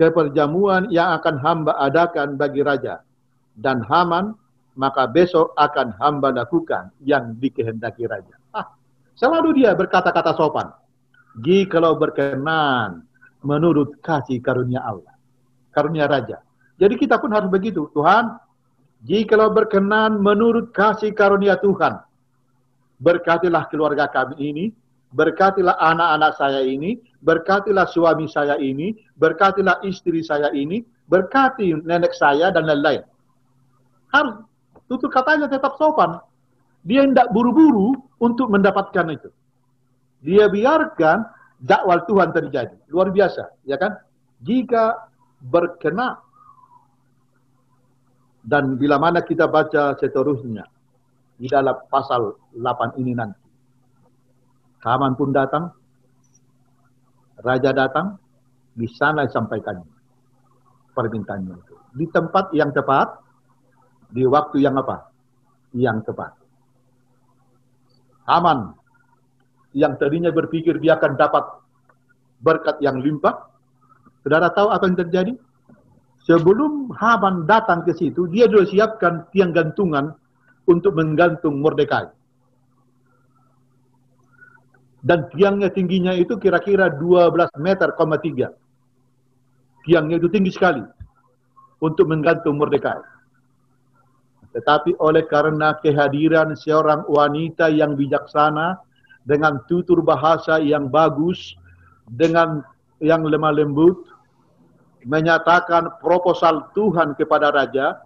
ke 0.00 0.08
perjamuan 0.08 0.88
yang 0.88 1.12
akan 1.20 1.36
hamba 1.44 1.76
adakan 1.76 2.40
bagi 2.40 2.64
raja. 2.64 3.04
Dan 3.52 3.84
Haman, 3.84 4.32
maka 4.78 5.04
besok 5.04 5.52
akan 5.60 5.92
hamba 6.00 6.32
lakukan 6.32 6.88
yang 7.04 7.36
dikehendaki 7.36 8.08
raja. 8.08 8.32
Ah, 8.56 8.72
selalu 9.12 9.60
dia 9.60 9.76
berkata-kata 9.76 10.32
sopan. 10.32 10.72
Jikalau 11.44 12.00
berkenan 12.00 13.04
menurut 13.44 14.00
kasih 14.00 14.40
karunia 14.40 14.82
Allah. 14.82 15.14
Karunia 15.70 16.08
raja. 16.08 16.42
Jadi 16.80 16.96
kita 16.96 17.20
pun 17.20 17.30
harus 17.30 17.52
begitu. 17.52 17.92
Tuhan, 17.92 18.40
jikalau 19.04 19.52
berkenan 19.52 20.16
menurut 20.18 20.72
kasih 20.72 21.12
karunia 21.12 21.60
Tuhan. 21.60 22.00
Berkatilah 23.00 23.64
keluarga 23.72 24.06
kami 24.12 24.36
ini, 24.36 24.64
berkatilah 25.16 25.74
anak-anak 25.80 26.32
saya 26.36 26.60
ini, 26.62 27.00
berkatilah 27.24 27.88
suami 27.88 28.28
saya 28.28 28.60
ini, 28.60 28.92
berkatilah 29.16 29.80
istri 29.88 30.20
saya 30.20 30.52
ini, 30.52 30.84
berkati 31.08 31.74
nenek 31.80 32.14
saya 32.14 32.52
dan 32.54 32.68
lain-lain. 32.68 33.02
Harus 34.14 34.44
tutur 34.86 35.10
katanya 35.10 35.50
tetap 35.50 35.74
sopan. 35.80 36.20
Dia 36.84 37.04
tidak 37.04 37.28
buru-buru 37.32 37.92
untuk 38.20 38.48
mendapatkan 38.48 39.04
itu. 39.12 39.28
Dia 40.24 40.48
biarkan 40.48 41.24
dakwal 41.60 42.04
Tuhan 42.08 42.32
terjadi. 42.32 42.76
Luar 42.88 43.12
biasa, 43.12 43.52
ya 43.68 43.76
kan? 43.76 43.96
Jika 44.40 44.96
berkenan 45.40 46.16
dan 48.40 48.80
bila 48.80 48.96
mana 48.96 49.20
kita 49.20 49.44
baca 49.44 49.96
seterusnya 50.00 50.64
di 51.40 51.48
dalam 51.48 51.72
pasal 51.88 52.36
8 52.52 53.00
ini 53.00 53.16
nanti. 53.16 53.40
Haman 54.84 55.16
pun 55.16 55.32
datang, 55.32 55.72
raja 57.40 57.72
datang, 57.72 58.20
di 58.76 58.84
sana 58.92 59.24
disampaikan 59.24 59.80
permintaannya 60.92 61.56
itu. 61.56 61.74
Di 61.96 62.06
tempat 62.12 62.52
yang 62.52 62.76
tepat, 62.76 63.24
di 64.12 64.28
waktu 64.28 64.60
yang 64.60 64.76
apa? 64.76 65.08
Yang 65.72 66.12
tepat. 66.12 66.36
Aman. 68.28 68.76
Yang 69.72 69.96
tadinya 69.96 70.30
berpikir 70.34 70.76
dia 70.76 71.00
akan 71.00 71.16
dapat 71.16 71.44
berkat 72.44 72.76
yang 72.84 73.00
limpah. 73.00 73.48
Saudara 74.20 74.52
tahu 74.52 74.68
apa 74.68 74.84
yang 74.84 74.98
terjadi? 74.98 75.32
Sebelum 76.28 76.92
Haman 77.00 77.48
datang 77.48 77.80
ke 77.80 77.96
situ, 77.96 78.28
dia 78.28 78.44
sudah 78.44 78.68
siapkan 78.68 79.24
tiang 79.32 79.56
gantungan 79.56 80.20
untuk 80.68 80.96
menggantung 80.96 81.60
Mordekai 81.60 82.20
dan 85.00 85.32
tiangnya 85.32 85.72
tingginya 85.72 86.12
itu 86.12 86.36
kira-kira 86.36 86.92
12 86.92 87.56
meter, 87.56 87.88
3. 87.96 88.52
Tiangnya 89.88 90.16
itu 90.20 90.28
tinggi 90.28 90.52
sekali 90.52 90.84
untuk 91.80 92.04
menggantung 92.04 92.60
Mordekai. 92.60 93.00
Tetapi 94.52 95.00
oleh 95.00 95.24
karena 95.24 95.78
kehadiran 95.80 96.52
seorang 96.52 97.08
wanita 97.08 97.72
yang 97.72 97.96
bijaksana 97.96 98.76
dengan 99.24 99.64
tutur 99.64 100.04
bahasa 100.04 100.60
yang 100.60 100.92
bagus, 100.92 101.56
dengan 102.04 102.60
yang 103.00 103.24
lemah 103.24 103.56
lembut, 103.56 104.04
menyatakan 105.08 105.96
proposal 106.04 106.68
Tuhan 106.76 107.16
kepada 107.16 107.48
raja, 107.48 108.04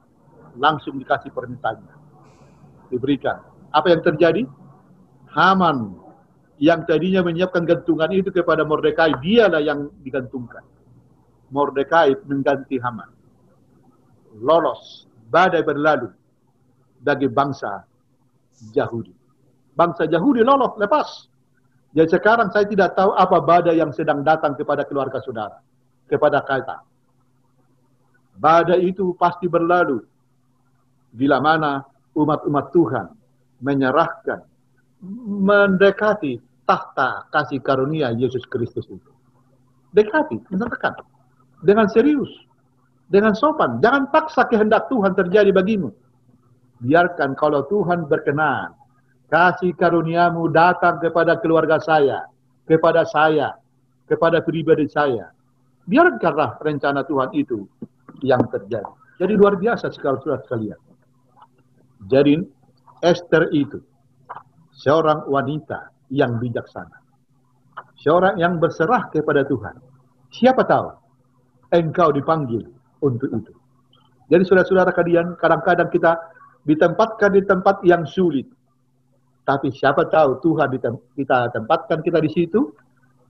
langsung 0.55 0.95
dikasih 1.03 1.35
permintaannya. 1.35 1.94
Diberikan. 2.93 3.41
Apa 3.75 3.91
yang 3.91 4.03
terjadi? 4.05 4.43
Haman 5.35 6.05
yang 6.63 6.87
tadinya 6.87 7.27
menyiapkan 7.27 7.67
gantungan 7.67 8.11
itu 8.15 8.31
kepada 8.31 8.63
Mordekai, 8.63 9.19
dialah 9.19 9.59
yang 9.59 9.91
digantungkan. 10.07 10.63
Mordekai 11.51 12.15
mengganti 12.25 12.79
Haman. 12.79 13.11
Lolos, 14.39 15.07
badai 15.31 15.63
berlalu 15.67 16.11
bagi 17.03 17.27
bangsa 17.27 17.83
Yahudi. 18.75 19.15
Bangsa 19.75 20.07
Yahudi 20.07 20.47
lolos, 20.47 20.79
lepas. 20.79 21.27
Jadi 21.95 22.11
sekarang 22.11 22.51
saya 22.51 22.67
tidak 22.67 22.99
tahu 22.99 23.15
apa 23.15 23.39
badai 23.39 23.79
yang 23.79 23.95
sedang 23.95 24.23
datang 24.27 24.59
kepada 24.59 24.83
keluarga 24.87 25.23
saudara, 25.23 25.63
kepada 26.11 26.43
kita. 26.43 26.83
Badai 28.35 28.83
itu 28.91 29.15
pasti 29.15 29.47
berlalu 29.47 30.03
bila 31.15 31.39
mana 31.39 31.87
umat-umat 32.15 32.71
Tuhan 32.75 33.07
menyerahkan, 33.63 34.43
mendekati 35.27 36.41
tahta 36.65 37.29
kasih 37.31 37.61
karunia 37.61 38.15
Yesus 38.17 38.43
Kristus 38.49 38.89
itu. 38.89 39.13
Dekati, 39.95 40.43
menekan 40.51 40.99
dengan 41.63 41.87
serius, 41.87 42.29
dengan 43.07 43.37
sopan. 43.37 43.79
Jangan 43.79 44.11
paksa 44.11 44.49
kehendak 44.51 44.91
Tuhan 44.91 45.15
terjadi 45.15 45.55
bagimu. 45.55 45.93
Biarkan 46.83 47.39
kalau 47.39 47.63
Tuhan 47.71 48.11
berkenan, 48.11 48.75
kasih 49.31 49.73
karuniamu 49.79 50.51
datang 50.51 50.99
kepada 50.99 51.39
keluarga 51.39 51.79
saya, 51.79 52.27
kepada 52.67 53.07
saya, 53.07 53.55
kepada 54.11 54.43
pribadi 54.43 54.91
saya. 54.91 55.31
Biarkanlah 55.85 56.59
rencana 56.65 57.05
Tuhan 57.05 57.31
itu 57.37 57.69
yang 58.25 58.43
terjadi. 58.49 58.89
Jadi 59.21 59.33
luar 59.39 59.55
biasa 59.61 59.95
sekali 59.95 60.19
surat 60.25 60.43
sekalian. 60.49 60.81
Jadi 62.09 62.41
Esther 63.05 63.53
itu 63.53 63.81
seorang 64.75 65.29
wanita 65.29 65.93
yang 66.13 66.37
bijaksana. 66.41 67.01
Seorang 68.01 68.37
yang 68.37 68.61
berserah 68.61 69.09
kepada 69.09 69.45
Tuhan. 69.49 69.81
Siapa 70.35 70.67
tahu 70.67 70.93
engkau 71.73 72.13
dipanggil 72.13 72.69
untuk 73.01 73.31
itu. 73.33 73.53
Jadi 74.29 74.43
saudara-saudara 74.45 74.93
kalian, 74.93 75.37
kadang-kadang 75.37 75.89
kita 75.93 76.17
ditempatkan 76.65 77.31
di 77.33 77.43
tempat 77.45 77.81
yang 77.85 78.09
sulit. 78.09 78.49
Tapi 79.45 79.69
siapa 79.69 80.09
tahu 80.09 80.41
Tuhan 80.41 80.73
kita 81.13 81.53
tempatkan 81.53 82.01
kita 82.01 82.19
di 82.25 82.33
situ 82.33 82.73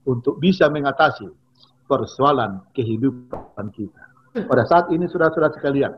untuk 0.07 0.39
bisa 0.39 0.71
mengatasi 0.71 1.27
persoalan 1.91 2.63
kehidupan 2.71 3.67
kita. 3.75 4.03
Pada 4.47 4.63
saat 4.63 4.87
ini 4.95 5.07
sudah-sudah 5.11 5.51
sekalian, 5.59 5.91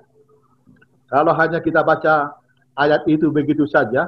kalau 1.10 1.34
hanya 1.38 1.62
kita 1.62 1.86
baca 1.86 2.34
ayat 2.78 3.04
itu 3.10 3.34
begitu 3.34 3.66
saja, 3.66 4.08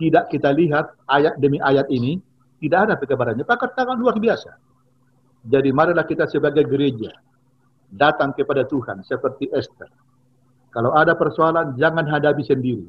tidak 0.00 0.32
kita 0.32 0.50
lihat 0.56 0.96
ayat 1.06 1.36
demi 1.38 1.60
ayat 1.60 1.86
ini, 1.92 2.18
tidak 2.58 2.88
ada 2.88 2.94
perkabarannya. 2.98 3.44
Perkataan 3.46 3.98
luar 4.00 4.18
biasa. 4.18 4.56
Jadi 5.46 5.70
marilah 5.70 6.04
kita 6.04 6.26
sebagai 6.26 6.66
gereja 6.66 7.14
datang 7.88 8.34
kepada 8.34 8.66
Tuhan 8.66 9.06
seperti 9.06 9.48
Esther. 9.54 9.88
Kalau 10.68 10.92
ada 10.92 11.16
persoalan, 11.16 11.78
jangan 11.80 12.04
hadapi 12.04 12.44
sendiri. 12.44 12.88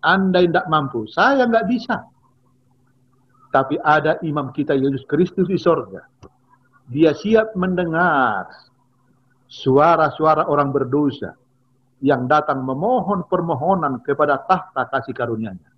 Anda 0.00 0.46
tidak 0.46 0.66
mampu, 0.70 1.04
saya 1.10 1.44
nggak 1.44 1.66
bisa. 1.66 2.06
Tapi 3.50 3.76
ada 3.82 4.16
imam 4.22 4.54
kita 4.54 4.78
Yesus 4.78 5.02
Kristus 5.10 5.50
di 5.50 5.58
sorga. 5.58 6.06
Dia 6.86 7.10
siap 7.10 7.58
mendengar 7.58 8.46
suara-suara 9.50 10.46
orang 10.46 10.70
berdosa 10.70 11.34
yang 12.00 12.24
datang 12.24 12.64
memohon 12.64 13.28
permohonan 13.28 14.00
kepada 14.00 14.40
tahta 14.48 14.88
kasih 14.88 15.12
karunia-Nya. 15.12 15.70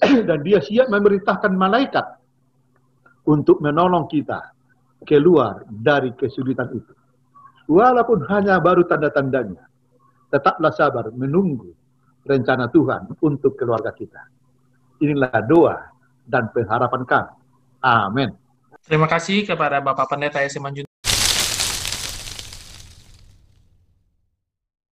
Dan 0.28 0.38
dia 0.46 0.62
siap 0.62 0.88
memerintahkan 0.88 1.52
malaikat 1.54 2.06
untuk 3.26 3.58
menolong 3.58 4.06
kita 4.06 4.54
keluar 5.04 5.66
dari 5.66 6.14
kesulitan 6.14 6.70
itu. 6.74 6.92
Walaupun 7.70 8.26
hanya 8.26 8.58
baru 8.58 8.82
tanda-tandanya, 8.82 9.62
tetaplah 10.30 10.74
sabar 10.74 11.10
menunggu 11.14 11.70
rencana 12.26 12.66
Tuhan 12.66 13.14
untuk 13.22 13.54
keluarga 13.54 13.94
kita. 13.94 14.26
Inilah 15.00 15.40
doa 15.46 15.78
dan 16.26 16.50
pengharapan 16.50 17.02
kami. 17.06 17.34
Amin. 17.80 18.30
Terima 18.84 19.06
kasih 19.06 19.46
kepada 19.46 19.78
Bapak 19.80 20.10
Pendeta 20.10 20.42
S. 20.42 20.58
Manjun 20.58 20.89